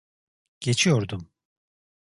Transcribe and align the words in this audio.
Geçiyordum. 0.59 1.29